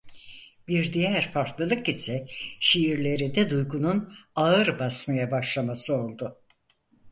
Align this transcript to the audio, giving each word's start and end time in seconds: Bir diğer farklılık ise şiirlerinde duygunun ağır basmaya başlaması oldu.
Bir 0.67 0.93
diğer 0.93 1.31
farklılık 1.31 1.89
ise 1.89 2.25
şiirlerinde 2.59 3.49
duygunun 3.49 4.13
ağır 4.35 4.79
basmaya 4.79 5.31
başlaması 5.31 5.95
oldu. 5.95 6.37